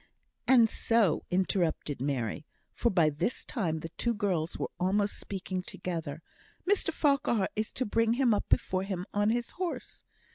"And 0.47 0.67
so," 0.67 1.25
interrupted 1.29 2.01
Mary, 2.01 2.47
for 2.73 2.89
by 2.89 3.11
this 3.11 3.45
time 3.45 3.81
the 3.81 3.89
two 3.99 4.15
girls 4.15 4.57
were 4.57 4.71
almost 4.79 5.19
speaking 5.19 5.61
together, 5.61 6.23
"Mr 6.67 6.91
Farquhar 6.91 7.49
is 7.55 7.71
to 7.73 7.85
bring 7.85 8.13
him 8.13 8.33
up 8.33 8.49
before 8.49 8.81
him 8.81 9.05
on 9.13 9.29
his 9.29 9.51
horse." 9.51 10.03